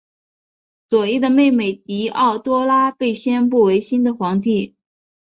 [0.87, 4.73] 佐伊的妹妹狄奥多拉被宣布为新的皇帝。